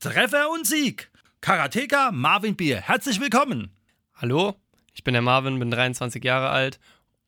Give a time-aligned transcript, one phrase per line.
[0.00, 1.10] Treffer und Sieg.
[1.40, 3.72] Karateka Marvin Bier, herzlich willkommen.
[4.14, 4.54] Hallo,
[4.94, 6.78] ich bin der Marvin, bin 23 Jahre alt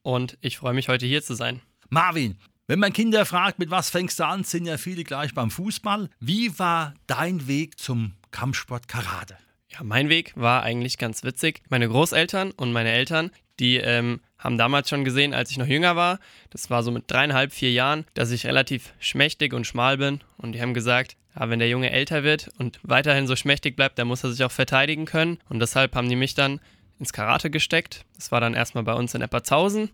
[0.02, 1.62] und ich freue mich heute hier zu sein.
[1.88, 2.38] Marvin,
[2.68, 6.10] wenn man Kinder fragt, mit was fängst du an, sind ja viele gleich beim Fußball.
[6.20, 9.36] Wie war dein Weg zum Kampfsport Karate?
[9.68, 11.62] Ja, mein Weg war eigentlich ganz witzig.
[11.70, 15.94] Meine Großeltern und meine Eltern, die ähm, haben damals schon gesehen, als ich noch jünger
[15.96, 16.18] war,
[16.50, 20.20] das war so mit dreieinhalb, vier Jahren, dass ich relativ schmächtig und schmal bin.
[20.38, 23.98] Und die haben gesagt, ja, wenn der Junge älter wird und weiterhin so schmächtig bleibt,
[23.98, 25.38] dann muss er sich auch verteidigen können.
[25.48, 26.60] Und deshalb haben die mich dann
[26.98, 28.04] ins Karate gesteckt.
[28.16, 29.90] Das war dann erstmal bei uns in Epperzhausen.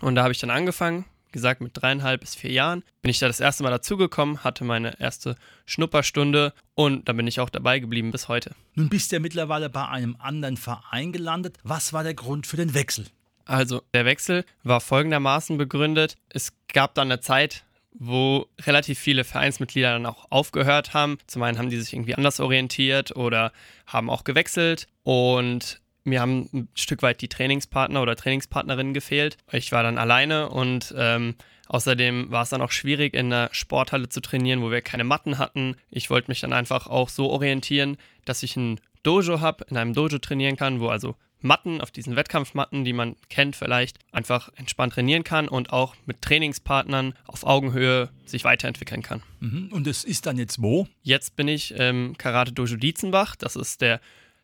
[0.00, 3.26] Und da habe ich dann angefangen, gesagt, mit dreieinhalb bis vier Jahren bin ich da
[3.26, 8.10] das erste Mal dazugekommen, hatte meine erste Schnupperstunde und da bin ich auch dabei geblieben
[8.10, 8.54] bis heute.
[8.74, 11.58] Nun bist du ja mittlerweile bei einem anderen Verein gelandet.
[11.62, 13.06] Was war der Grund für den Wechsel?
[13.44, 16.16] Also der Wechsel war folgendermaßen begründet.
[16.28, 21.18] Es gab dann eine Zeit, wo relativ viele Vereinsmitglieder dann auch aufgehört haben.
[21.26, 23.52] Zum einen haben die sich irgendwie anders orientiert oder
[23.86, 29.36] haben auch gewechselt und mir haben ein Stück weit die Trainingspartner oder Trainingspartnerinnen gefehlt.
[29.50, 31.34] Ich war dann alleine und ähm,
[31.68, 35.38] außerdem war es dann auch schwierig, in der Sporthalle zu trainieren, wo wir keine Matten
[35.38, 35.76] hatten.
[35.90, 39.94] Ich wollte mich dann einfach auch so orientieren, dass ich ein Dojo habe, in einem
[39.94, 44.94] Dojo trainieren kann, wo also Matten, auf diesen Wettkampfmatten, die man kennt vielleicht, einfach entspannt
[44.94, 49.22] trainieren kann und auch mit Trainingspartnern auf Augenhöhe sich weiterentwickeln kann.
[49.40, 49.68] Mhm.
[49.72, 50.86] Und es ist dann jetzt wo?
[51.02, 53.34] Jetzt bin ich im Karate Dojo Dietzenbach.
[53.34, 54.00] Das ist der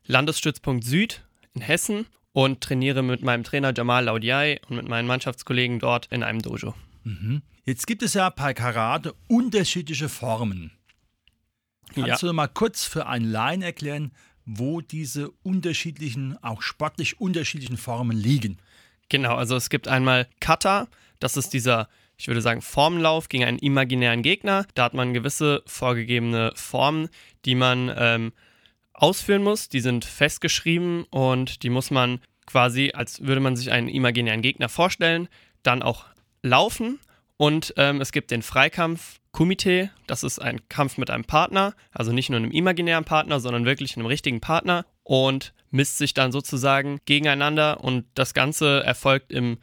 [0.06, 1.22] Landesstützpunkt Süd
[1.58, 6.22] in Hessen und trainiere mit meinem Trainer Jamal Laudiai und mit meinen Mannschaftskollegen dort in
[6.22, 6.74] einem Dojo.
[7.04, 7.42] Mhm.
[7.64, 10.70] Jetzt gibt es ja bei Karate unterschiedliche Formen.
[11.94, 12.28] Kannst ja.
[12.28, 14.12] du mal kurz für einen Laien erklären,
[14.44, 18.58] wo diese unterschiedlichen, auch sportlich unterschiedlichen Formen liegen.
[19.08, 20.88] Genau, also es gibt einmal Kata,
[21.18, 24.66] das ist dieser, ich würde sagen, Formenlauf gegen einen imaginären Gegner.
[24.74, 27.08] Da hat man gewisse vorgegebene Formen,
[27.44, 28.32] die man ähm,
[29.02, 29.68] ausführen muss.
[29.68, 34.68] Die sind festgeschrieben und die muss man quasi, als würde man sich einen imaginären Gegner
[34.68, 35.28] vorstellen,
[35.62, 36.06] dann auch
[36.42, 36.98] laufen.
[37.36, 42.12] Und ähm, es gibt den Freikampf Kumite, das ist ein Kampf mit einem Partner, also
[42.12, 44.84] nicht nur einem imaginären Partner, sondern wirklich einem richtigen Partner.
[45.04, 47.82] Und misst sich dann sozusagen gegeneinander.
[47.82, 49.58] Und das Ganze erfolgt im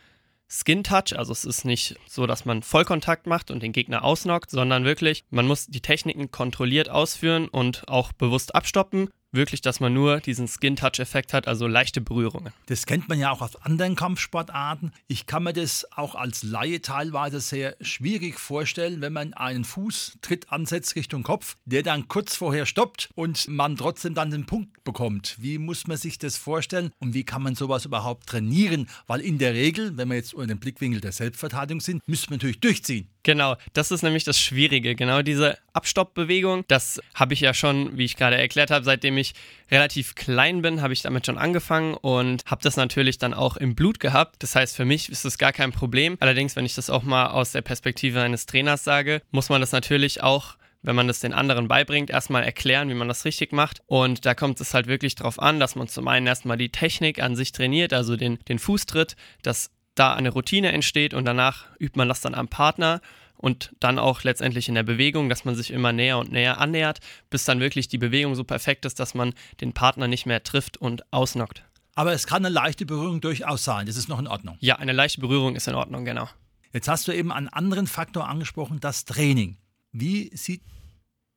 [0.47, 4.51] Skin Touch, also es ist nicht so, dass man Vollkontakt macht und den Gegner ausnockt,
[4.51, 9.93] sondern wirklich, man muss die Techniken kontrolliert ausführen und auch bewusst abstoppen wirklich, dass man
[9.93, 12.53] nur diesen Skin-Touch-Effekt hat, also leichte Berührungen.
[12.67, 14.91] Das kennt man ja auch aus anderen Kampfsportarten.
[15.07, 20.51] Ich kann mir das auch als Laie teilweise sehr schwierig vorstellen, wenn man einen Fußtritt
[20.51, 25.35] ansetzt Richtung Kopf, der dann kurz vorher stoppt und man trotzdem dann den Punkt bekommt.
[25.39, 28.87] Wie muss man sich das vorstellen und wie kann man sowas überhaupt trainieren?
[29.07, 32.37] Weil in der Regel, wenn wir jetzt unter dem Blickwinkel der Selbstverteidigung sind, müssen wir
[32.37, 33.09] natürlich durchziehen.
[33.25, 34.93] Genau, das ist nämlich das Schwierige.
[34.93, 39.33] Genau diese Abstoppbewegung, das habe ich ja schon, wie ich gerade erklärt habe, seitdem ich
[39.71, 43.73] relativ klein bin, habe ich damit schon angefangen und habe das natürlich dann auch im
[43.73, 44.43] Blut gehabt.
[44.43, 46.17] Das heißt, für mich ist das gar kein Problem.
[46.19, 49.71] Allerdings, wenn ich das auch mal aus der Perspektive eines Trainers sage, muss man das
[49.71, 53.81] natürlich auch wenn man das den anderen beibringt, erstmal erklären, wie man das richtig macht.
[53.87, 57.21] Und da kommt es halt wirklich darauf an, dass man zum einen erstmal die Technik
[57.21, 61.97] an sich trainiert, also den, den Fußtritt, dass da eine Routine entsteht und danach übt
[61.97, 63.01] man das dann am Partner
[63.37, 66.99] und dann auch letztendlich in der Bewegung, dass man sich immer näher und näher annähert,
[67.29, 70.77] bis dann wirklich die Bewegung so perfekt ist, dass man den Partner nicht mehr trifft
[70.77, 71.63] und ausnockt.
[71.95, 74.57] Aber es kann eine leichte Berührung durchaus sein, das ist noch in Ordnung.
[74.59, 76.27] Ja, eine leichte Berührung ist in Ordnung, genau.
[76.73, 79.57] Jetzt hast du eben einen anderen Faktor angesprochen, das Training.
[79.93, 80.61] Wie sieht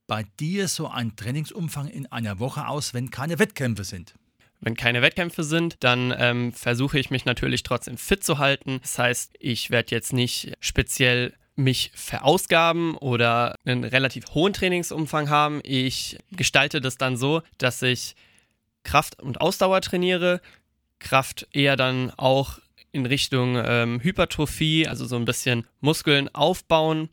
[0.09, 4.15] bei dir so ein Trainingsumfang in einer Woche aus, wenn keine Wettkämpfe sind?
[4.61, 8.79] Wenn keine Wettkämpfe sind, dann ähm, versuche ich mich natürlich trotzdem fit zu halten.
[8.83, 15.61] Das heißt, ich werde jetzt nicht speziell mich verausgaben oder einen relativ hohen Trainingsumfang haben.
[15.65, 18.15] Ich gestalte das dann so, dass ich
[18.85, 20.41] Kraft und Ausdauer trainiere.
[20.99, 22.59] Kraft eher dann auch
[22.91, 27.11] in Richtung ähm, Hypertrophie, also so ein bisschen Muskeln aufbauen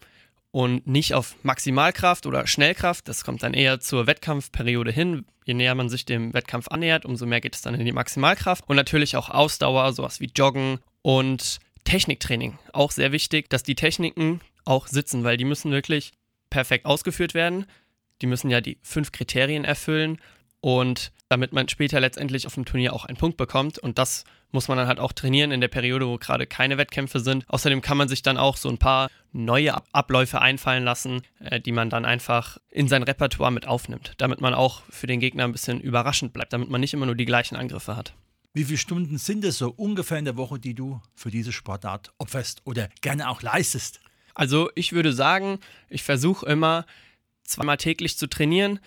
[0.56, 3.10] und nicht auf Maximalkraft oder Schnellkraft.
[3.10, 5.26] Das kommt dann eher zur Wettkampfperiode hin.
[5.44, 8.64] Je näher man sich dem Wettkampf annähert, umso mehr geht es dann in die Maximalkraft.
[8.70, 12.58] Und natürlich auch Ausdauer, sowas wie Joggen und Techniktraining.
[12.72, 16.14] Auch sehr wichtig, dass die Techniken auch sitzen, weil die müssen wirklich
[16.50, 17.66] perfekt ausgeführt werden.
[18.22, 20.22] Die müssen ja die fünf Kriterien erfüllen.
[20.62, 23.80] Und damit man später letztendlich auf dem Turnier auch einen Punkt bekommt.
[23.80, 27.20] Und das muss man dann halt auch trainieren in der Periode, wo gerade keine Wettkämpfe
[27.20, 27.44] sind.
[27.48, 31.72] Außerdem kann man sich dann auch so ein paar neue Abläufe einfallen lassen, äh, die
[31.72, 35.52] man dann einfach in sein Repertoire mit aufnimmt, damit man auch für den Gegner ein
[35.52, 38.14] bisschen überraschend bleibt, damit man nicht immer nur die gleichen Angriffe hat.
[38.54, 42.14] Wie viele Stunden sind es so ungefähr in der Woche, die du für diese Sportart
[42.18, 44.00] opferst oder gerne auch leistest?
[44.34, 45.60] Also ich würde sagen,
[45.90, 46.86] ich versuche immer
[47.44, 48.80] zweimal täglich zu trainieren,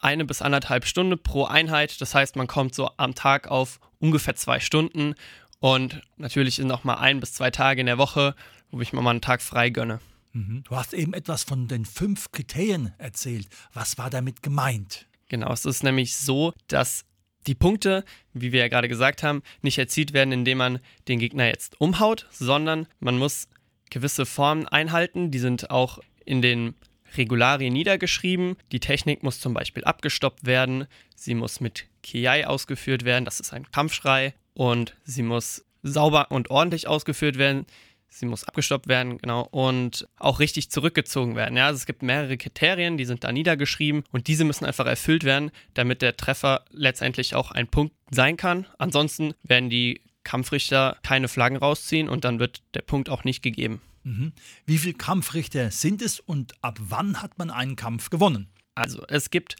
[0.00, 2.00] eine bis anderthalb Stunden pro Einheit.
[2.00, 5.14] Das heißt, man kommt so am Tag auf ungefähr zwei Stunden
[5.58, 8.34] und natürlich sind noch mal ein bis zwei Tage in der Woche,
[8.70, 10.00] wo ich mir mal einen Tag frei gönne.
[10.32, 10.64] Mhm.
[10.64, 13.48] Du hast eben etwas von den fünf Kriterien erzählt.
[13.72, 15.06] Was war damit gemeint?
[15.28, 17.04] Genau, es ist nämlich so, dass
[17.46, 20.78] die Punkte, wie wir ja gerade gesagt haben, nicht erzielt werden, indem man
[21.08, 23.48] den Gegner jetzt umhaut, sondern man muss
[23.90, 25.30] gewisse Formen einhalten.
[25.30, 26.74] Die sind auch in den
[27.16, 28.56] Regularien niedergeschrieben.
[28.72, 30.86] Die Technik muss zum Beispiel abgestoppt werden.
[31.14, 33.24] Sie muss mit Kiai ausgeführt werden.
[33.24, 34.34] Das ist ein Kampfschrei.
[34.54, 37.66] Und sie muss sauber und ordentlich ausgeführt werden.
[38.08, 41.56] Sie muss abgestoppt werden, genau, und auch richtig zurückgezogen werden.
[41.56, 45.24] Ja, also es gibt mehrere Kriterien, die sind da niedergeschrieben und diese müssen einfach erfüllt
[45.24, 48.66] werden, damit der Treffer letztendlich auch ein Punkt sein kann.
[48.78, 53.82] Ansonsten werden die Kampfrichter keine Flaggen rausziehen und dann wird der Punkt auch nicht gegeben.
[54.06, 54.32] Mhm.
[54.66, 58.46] Wie viele Kampfrichter sind es und ab wann hat man einen Kampf gewonnen?
[58.76, 59.56] Also es gibt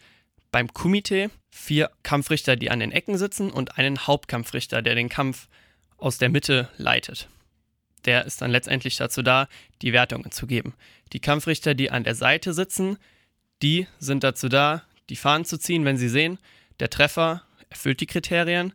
[0.52, 5.48] beim Kumite vier Kampfrichter, die an den Ecken sitzen und einen Hauptkampfrichter, der den Kampf
[5.98, 7.28] aus der Mitte leitet.
[8.04, 9.48] Der ist dann letztendlich dazu da,
[9.82, 10.74] die Wertungen zu geben.
[11.12, 12.98] Die Kampfrichter, die an der Seite sitzen,
[13.62, 16.38] die sind dazu da, die Fahnen zu ziehen, wenn sie sehen,
[16.78, 18.72] der Treffer erfüllt die Kriterien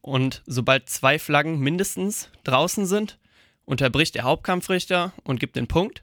[0.00, 3.18] und sobald zwei Flaggen mindestens draußen sind,
[3.68, 6.02] unterbricht der Hauptkampfrichter und gibt den Punkt.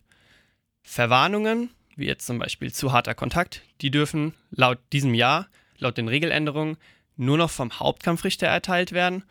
[0.84, 5.48] Verwarnungen, wie jetzt zum Beispiel zu harter Kontakt, die dürfen laut diesem Jahr,
[5.80, 6.78] laut den Regeländerungen,
[7.18, 9.24] nur noch vom Hauptkampfrichter erteilt werden.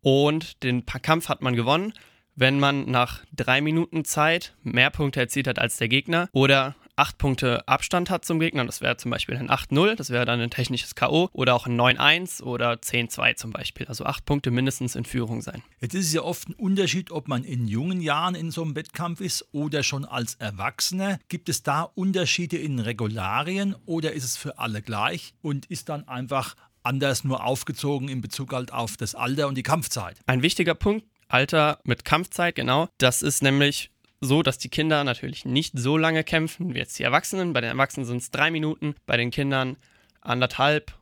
[0.00, 1.92] Und den Kampf hat man gewonnen,
[2.34, 7.18] wenn man nach drei Minuten Zeit mehr Punkte erzielt hat als der Gegner oder acht
[7.18, 10.50] Punkte Abstand hat zum Gegner, das wäre zum Beispiel ein 8-0, das wäre dann ein
[10.50, 11.28] technisches K.O.
[11.32, 13.86] oder auch ein 9-1 oder 10-2 zum Beispiel.
[13.86, 15.62] Also acht Punkte mindestens in Führung sein.
[15.80, 18.74] Jetzt ist es ja oft ein Unterschied, ob man in jungen Jahren in so einem
[18.74, 21.18] Wettkampf ist oder schon als Erwachsener.
[21.28, 26.08] Gibt es da Unterschiede in Regularien oder ist es für alle gleich und ist dann
[26.08, 30.18] einfach anders nur aufgezogen in Bezug halt auf das Alter und die Kampfzeit?
[30.26, 32.88] Ein wichtiger Punkt Alter mit Kampfzeit, genau.
[32.98, 37.04] Das ist nämlich so, dass die Kinder natürlich nicht so lange kämpfen wie jetzt die
[37.04, 37.52] Erwachsenen.
[37.52, 39.76] Bei den Erwachsenen sind es drei Minuten, bei den Kindern
[40.20, 40.92] anderthalb.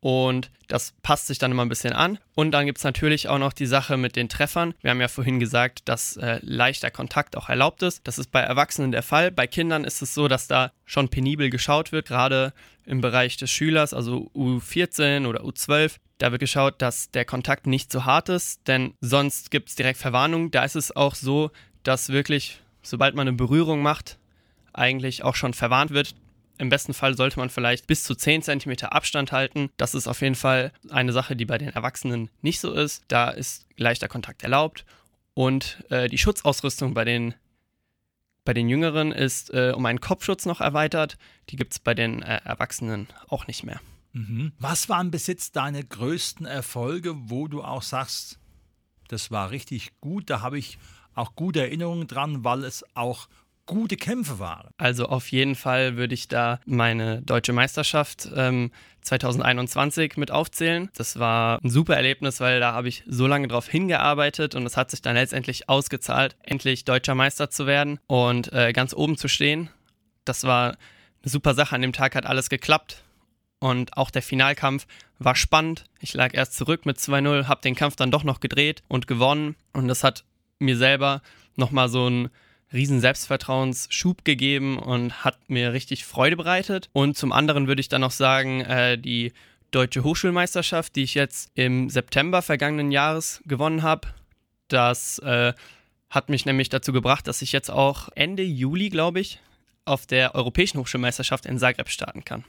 [0.00, 2.18] Und das passt sich dann immer ein bisschen an.
[2.34, 4.74] Und dann gibt es natürlich auch noch die Sache mit den Treffern.
[4.82, 8.06] Wir haben ja vorhin gesagt, dass äh, leichter Kontakt auch erlaubt ist.
[8.06, 9.32] Das ist bei Erwachsenen der Fall.
[9.32, 12.52] Bei Kindern ist es so, dass da schon penibel geschaut wird, gerade
[12.84, 15.96] im Bereich des Schülers, also U14 oder U12.
[16.18, 19.98] Da wird geschaut, dass der Kontakt nicht zu hart ist, denn sonst gibt es direkt
[19.98, 20.50] Verwarnung.
[20.50, 21.50] Da ist es auch so,
[21.82, 24.18] dass wirklich sobald man eine Berührung macht,
[24.72, 26.14] eigentlich auch schon verwarnt wird.
[26.58, 29.70] Im besten Fall sollte man vielleicht bis zu 10 cm Abstand halten.
[29.76, 33.04] Das ist auf jeden Fall eine Sache, die bei den Erwachsenen nicht so ist.
[33.08, 34.86] Da ist leichter Kontakt erlaubt.
[35.34, 37.34] Und äh, die Schutzausrüstung bei den,
[38.44, 41.18] bei den Jüngeren ist äh, um einen Kopfschutz noch erweitert.
[41.50, 43.80] Die gibt es bei den äh, Erwachsenen auch nicht mehr.
[44.12, 44.52] Mhm.
[44.58, 48.38] Was waren bis jetzt deine größten Erfolge, wo du auch sagst,
[49.08, 50.78] das war richtig gut, da habe ich
[51.16, 53.28] auch gute Erinnerungen dran, weil es auch
[53.66, 54.70] gute Kämpfe waren.
[54.78, 58.70] Also auf jeden Fall würde ich da meine deutsche Meisterschaft ähm,
[59.02, 60.88] 2021 mit aufzählen.
[60.94, 64.76] Das war ein super Erlebnis, weil da habe ich so lange drauf hingearbeitet und es
[64.76, 69.28] hat sich dann letztendlich ausgezahlt, endlich deutscher Meister zu werden und äh, ganz oben zu
[69.28, 69.68] stehen.
[70.24, 70.76] Das war eine
[71.30, 71.74] super Sache.
[71.74, 73.02] An dem Tag hat alles geklappt.
[73.58, 74.86] Und auch der Finalkampf
[75.18, 75.84] war spannend.
[76.00, 79.56] Ich lag erst zurück mit 2-0, habe den Kampf dann doch noch gedreht und gewonnen.
[79.72, 80.24] Und das hat
[80.58, 81.22] mir selber
[81.56, 82.28] nochmal so einen
[82.72, 86.88] riesen Selbstvertrauensschub gegeben und hat mir richtig Freude bereitet.
[86.92, 89.32] Und zum anderen würde ich dann noch sagen, äh, die
[89.70, 94.08] Deutsche Hochschulmeisterschaft, die ich jetzt im September vergangenen Jahres gewonnen habe,
[94.68, 95.52] das äh,
[96.10, 99.40] hat mich nämlich dazu gebracht, dass ich jetzt auch Ende Juli, glaube ich,
[99.84, 102.44] auf der Europäischen Hochschulmeisterschaft in Zagreb starten kann.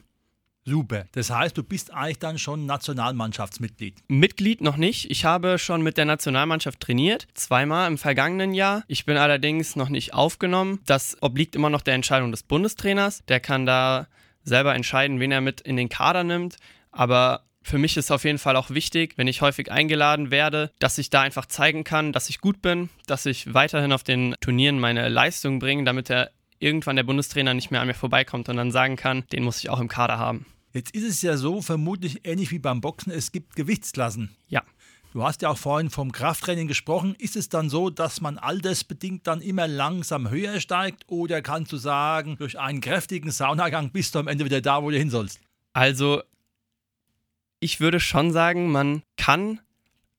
[0.68, 1.06] Super.
[1.12, 4.02] Das heißt, du bist eigentlich dann schon Nationalmannschaftsmitglied.
[4.08, 5.10] Mitglied noch nicht.
[5.10, 8.84] Ich habe schon mit der Nationalmannschaft trainiert, zweimal im vergangenen Jahr.
[8.86, 10.80] Ich bin allerdings noch nicht aufgenommen.
[10.84, 13.24] Das obliegt immer noch der Entscheidung des Bundestrainers.
[13.28, 14.08] Der kann da
[14.44, 16.56] selber entscheiden, wen er mit in den Kader nimmt.
[16.90, 20.98] Aber für mich ist auf jeden Fall auch wichtig, wenn ich häufig eingeladen werde, dass
[20.98, 24.78] ich da einfach zeigen kann, dass ich gut bin, dass ich weiterhin auf den Turnieren
[24.78, 28.70] meine Leistung bringe, damit er irgendwann der Bundestrainer nicht mehr an mir vorbeikommt und dann
[28.70, 30.46] sagen kann, den muss ich auch im Kader haben.
[30.78, 34.30] Jetzt ist es ja so, vermutlich ähnlich wie beim Boxen, es gibt Gewichtsklassen.
[34.46, 34.62] Ja.
[35.12, 37.16] Du hast ja auch vorhin vom Krafttraining gesprochen.
[37.18, 41.78] Ist es dann so, dass man altersbedingt dann immer langsam höher steigt oder kannst du
[41.78, 45.40] sagen, durch einen kräftigen Saunagang bist du am Ende wieder da, wo du hin sollst?
[45.72, 46.22] Also,
[47.58, 49.58] ich würde schon sagen, man kann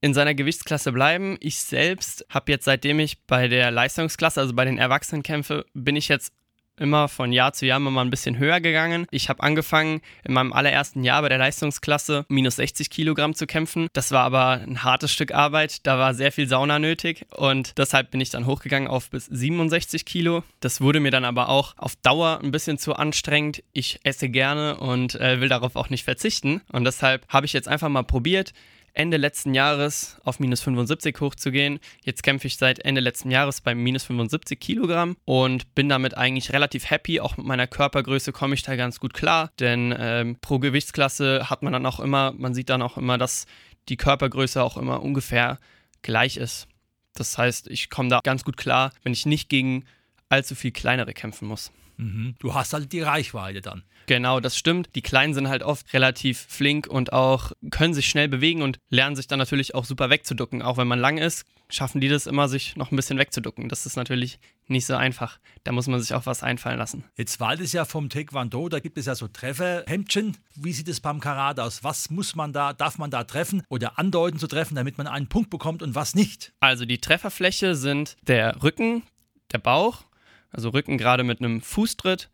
[0.02, 1.38] in seiner Gewichtsklasse bleiben.
[1.40, 5.96] Ich selbst habe jetzt, seitdem ich bei der Leistungsklasse, also bei den Erwachsenen kämpfe, bin
[5.96, 6.34] ich jetzt
[6.80, 9.06] immer von Jahr zu Jahr immer mal ein bisschen höher gegangen.
[9.12, 13.88] Ich habe angefangen in meinem allerersten Jahr bei der Leistungsklasse minus 60 Kilogramm zu kämpfen.
[13.94, 15.86] Das war aber ein hartes Stück Arbeit.
[15.86, 20.06] Da war sehr viel Sauna nötig und deshalb bin ich dann hochgegangen auf bis 67
[20.06, 20.44] Kilo.
[20.60, 23.64] Das wurde mir dann aber auch auf Dauer ein bisschen zu anstrengend.
[23.74, 27.68] Ich esse gerne und äh, will darauf auch nicht verzichten und deshalb habe ich jetzt
[27.68, 28.54] einfach mal probiert,
[28.94, 31.80] Ende letzten Jahres auf minus 75 hochzugehen.
[32.04, 36.54] Jetzt kämpfe ich seit Ende letzten Jahres bei minus 75 Kilogramm und bin damit eigentlich
[36.54, 37.20] relativ happy.
[37.20, 41.64] Auch mit meiner Körpergröße komme ich da ganz gut klar, denn ähm, pro Gewichtsklasse hat
[41.64, 43.46] man dann auch immer, man sieht dann auch immer, dass
[43.90, 45.60] die Körpergröße auch immer ungefähr
[46.02, 46.68] gleich ist.
[47.16, 49.86] Das heißt, ich komme da ganz gut klar, wenn ich nicht gegen
[50.30, 51.72] allzu viel kleinere kämpfen muss.
[52.00, 52.36] Mhm.
[52.40, 53.84] Du hast halt die Reichweite dann.
[54.08, 54.90] Genau, das stimmt.
[54.96, 59.16] Die Kleinen sind halt oft relativ flink und auch können sich schnell bewegen und lernen
[59.16, 60.62] sich dann natürlich auch super wegzuducken.
[60.62, 63.70] Auch wenn man lang ist, schaffen die das immer, sich noch ein bisschen wegzuducken.
[63.70, 65.40] Das ist natürlich nicht so einfach.
[65.64, 67.04] Da muss man sich auch was einfallen lassen.
[67.18, 70.38] Jetzt war das ja vom Taekwondo, da gibt es ja so Trefferhemdchen.
[70.56, 71.84] Wie sieht es beim Karate aus?
[71.84, 75.28] Was muss man da, darf man da treffen oder andeuten zu treffen, damit man einen
[75.28, 76.54] Punkt bekommt und was nicht?
[76.62, 79.04] Also die Trefferfläche sind der Rücken,
[79.52, 80.06] der Bauch,
[80.52, 82.30] also Rücken gerade mit einem Fußtritt,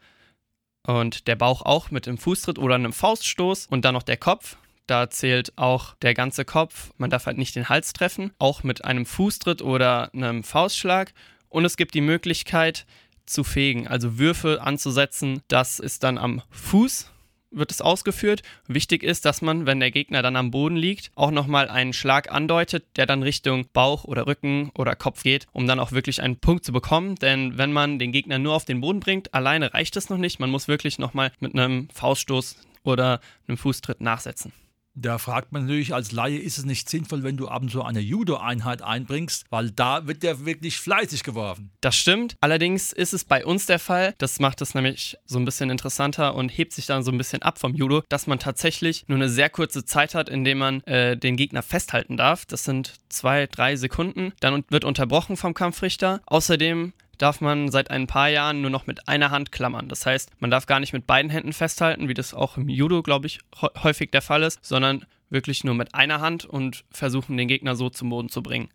[0.88, 4.58] und der Bauch auch mit dem Fußtritt oder einem Fauststoß und dann noch der Kopf.
[4.88, 6.92] Da zählt auch der ganze Kopf.
[6.98, 11.14] Man darf halt nicht den Hals treffen, auch mit einem Fußtritt oder einem Faustschlag.
[11.50, 12.86] Und es gibt die Möglichkeit
[13.26, 15.42] zu fegen, also Würfe anzusetzen.
[15.48, 17.12] Das ist dann am Fuß
[17.52, 18.42] wird es ausgeführt.
[18.68, 22.32] Wichtig ist, dass man, wenn der Gegner dann am Boden liegt, auch nochmal einen Schlag
[22.32, 26.38] andeutet, der dann Richtung Bauch oder Rücken oder Kopf geht, um dann auch wirklich einen
[26.38, 27.16] Punkt zu bekommen.
[27.16, 30.40] Denn wenn man den Gegner nur auf den Boden bringt, alleine reicht es noch nicht.
[30.40, 34.52] Man muss wirklich nochmal mit einem Fauststoß oder einem Fußtritt nachsetzen.
[34.96, 38.00] Da fragt man natürlich als Laie, ist es nicht sinnvoll, wenn du abends so eine
[38.00, 41.72] Judo-Einheit einbringst, weil da wird ja wirklich fleißig geworfen.
[41.82, 42.36] Das stimmt.
[42.40, 46.36] Allerdings ist es bei uns der Fall, das macht es nämlich so ein bisschen interessanter
[46.36, 49.30] und hebt sich dann so ein bisschen ab vom Judo, dass man tatsächlich nur eine
[49.30, 52.46] sehr kurze Zeit hat, in der man äh, den Gegner festhalten darf.
[52.46, 54.32] Das sind zwei, drei Sekunden.
[54.40, 56.22] Dann wird unterbrochen vom Kampfrichter.
[56.26, 59.90] Außerdem darf man seit ein paar Jahren nur noch mit einer Hand klammern.
[59.90, 63.04] Das heißt, man darf gar nicht mit beiden Händen festhalten, wie das auch im Judo,
[63.04, 67.48] glaube ich, häufig der Fall ist, sondern wirklich nur mit einer Hand und versuchen, den
[67.48, 68.70] Gegner so zum Boden zu bringen.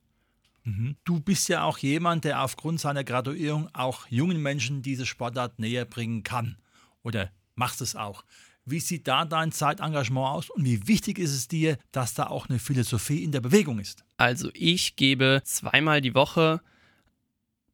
[0.65, 0.97] Mhm.
[1.05, 5.85] Du bist ja auch jemand, der aufgrund seiner Graduierung auch jungen Menschen diese Sportart näher
[5.85, 6.57] bringen kann.
[7.03, 8.25] Oder machst es auch.
[8.67, 12.49] Wie sieht da dein Zeitengagement aus und wie wichtig ist es dir, dass da auch
[12.49, 14.05] eine Philosophie in der Bewegung ist?
[14.17, 16.61] Also ich gebe zweimal die Woche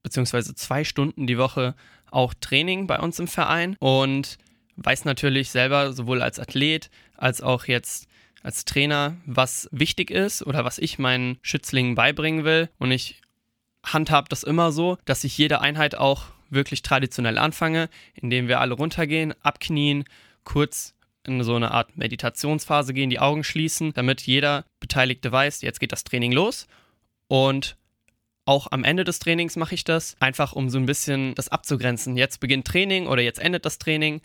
[0.07, 1.75] beziehungsweise zwei Stunden die Woche
[2.13, 4.39] auch Training bei uns im Verein und
[4.77, 8.07] weiß natürlich selber sowohl als Athlet als auch jetzt
[8.45, 12.69] als Trainer, was wichtig ist oder was ich meinen Schützlingen beibringen will.
[12.79, 13.21] Und ich
[13.83, 18.75] handhab das immer so, dass ich jede Einheit auch wirklich traditionell anfange, indem wir alle
[18.75, 20.05] runtergehen, abknien,
[20.45, 20.95] kurz
[21.25, 25.91] in so eine Art Meditationsphase gehen, die Augen schließen, damit jeder Beteiligte weiß, jetzt geht
[25.91, 26.69] das Training los
[27.27, 27.77] und
[28.47, 32.17] auch am Ende des Trainings mache ich das, einfach um so ein bisschen das abzugrenzen.
[32.17, 34.23] Jetzt beginnt Training oder jetzt endet das Training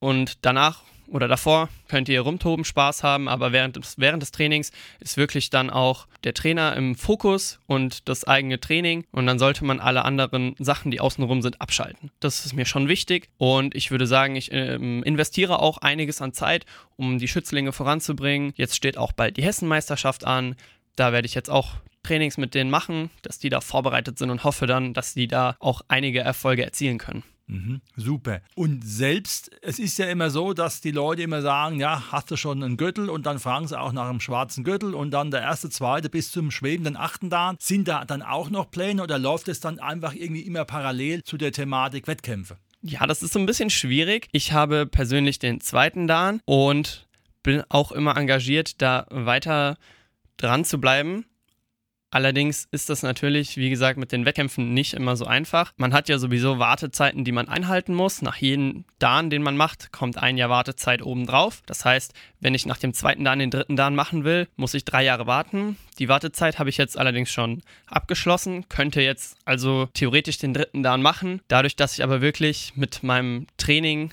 [0.00, 4.72] und danach oder davor könnt ihr rumtoben, Spaß haben, aber während des, während des Trainings
[5.00, 9.64] ist wirklich dann auch der Trainer im Fokus und das eigene Training und dann sollte
[9.64, 12.10] man alle anderen Sachen, die außenrum sind, abschalten.
[12.20, 16.32] Das ist mir schon wichtig und ich würde sagen, ich äh, investiere auch einiges an
[16.32, 16.64] Zeit,
[16.96, 18.52] um die Schützlinge voranzubringen.
[18.56, 20.56] Jetzt steht auch bald die Hessenmeisterschaft an.
[20.96, 21.72] Da werde ich jetzt auch
[22.04, 25.56] Trainings mit denen machen, dass die da vorbereitet sind und hoffe dann, dass die da
[25.58, 27.24] auch einige Erfolge erzielen können.
[27.46, 28.40] Mhm, super.
[28.54, 32.36] Und selbst, es ist ja immer so, dass die Leute immer sagen, ja, hast du
[32.36, 35.42] schon einen Gürtel und dann fragen sie auch nach einem schwarzen Gürtel und dann der
[35.42, 37.56] erste, zweite bis zum schwebenden achten Dan.
[37.60, 41.36] Sind da dann auch noch Pläne oder läuft es dann einfach irgendwie immer parallel zu
[41.36, 42.56] der Thematik Wettkämpfe?
[42.80, 44.28] Ja, das ist so ein bisschen schwierig.
[44.32, 47.06] Ich habe persönlich den zweiten Dan und
[47.42, 49.76] bin auch immer engagiert, da weiter
[50.36, 51.26] dran zu bleiben.
[52.14, 55.72] Allerdings ist das natürlich, wie gesagt, mit den Wettkämpfen nicht immer so einfach.
[55.76, 58.22] Man hat ja sowieso Wartezeiten, die man einhalten muss.
[58.22, 61.62] Nach jedem Dan, den man macht, kommt ein Jahr Wartezeit obendrauf.
[61.66, 64.84] Das heißt, wenn ich nach dem zweiten Dan den dritten Dan machen will, muss ich
[64.84, 65.76] drei Jahre warten.
[65.98, 71.02] Die Wartezeit habe ich jetzt allerdings schon abgeschlossen, könnte jetzt also theoretisch den dritten Dan
[71.02, 71.40] machen.
[71.48, 74.12] Dadurch, dass ich aber wirklich mit meinem Training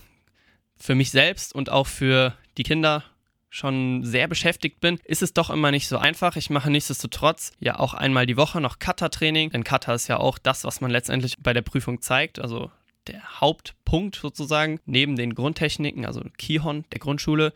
[0.76, 3.04] für mich selbst und auch für die Kinder
[3.52, 6.38] schon sehr beschäftigt bin, ist es doch immer nicht so einfach.
[6.38, 10.38] Ich mache nichtsdestotrotz ja auch einmal die Woche noch Kata-Training, denn Kata ist ja auch
[10.40, 12.72] das, was man letztendlich bei der Prüfung zeigt, also
[13.08, 17.52] der Hauptpunkt sozusagen, neben den Grundtechniken, also Kihon der Grundschule,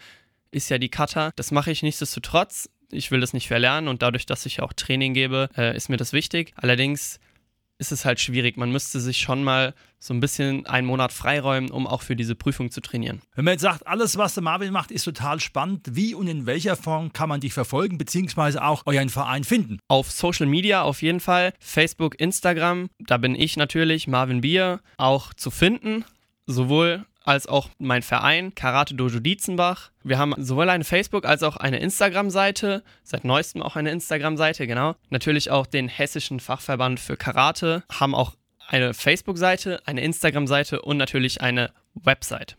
[0.51, 1.31] ist ja die Kata.
[1.37, 2.69] Das mache ich nichtsdestotrotz.
[2.91, 5.97] Ich will das nicht verlernen und dadurch, dass ich auch Training gebe, äh, ist mir
[5.97, 6.53] das wichtig.
[6.55, 7.19] Allerdings
[7.77, 8.57] ist es halt schwierig.
[8.57, 12.35] Man müsste sich schon mal so ein bisschen einen Monat freiräumen, um auch für diese
[12.35, 13.21] Prüfung zu trainieren.
[13.33, 16.45] Wenn man jetzt sagt, alles, was der Marvin macht, ist total spannend, wie und in
[16.45, 19.79] welcher Form kann man dich verfolgen, beziehungsweise auch euren Verein finden?
[19.87, 21.53] Auf Social Media auf jeden Fall.
[21.59, 26.05] Facebook, Instagram, da bin ich natürlich, Marvin Bier, auch zu finden.
[26.47, 29.91] Sowohl als auch mein Verein Karate Dojo Dietzenbach.
[30.03, 34.95] Wir haben sowohl eine Facebook- als auch eine Instagram-Seite, seit neuestem auch eine Instagram-Seite, genau.
[35.09, 38.33] Natürlich auch den Hessischen Fachverband für Karate, haben auch
[38.67, 42.57] eine Facebook-Seite, eine Instagram-Seite und natürlich eine Website.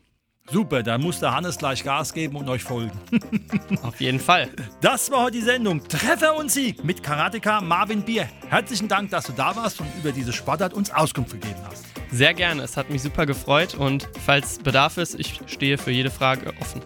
[0.49, 2.93] Super, dann muss der Hannes gleich Gas geben und euch folgen.
[3.83, 4.49] Auf jeden Fall.
[4.81, 8.29] Das war heute die Sendung Treffer und Sieg mit Karateka Marvin Bier.
[8.49, 11.85] Herzlichen Dank, dass du da warst und über diese Sportart uns Auskunft gegeben hast.
[12.17, 16.09] Sehr gerne, es hat mich super gefreut und falls Bedarf ist, ich stehe für jede
[16.09, 16.81] Frage offen.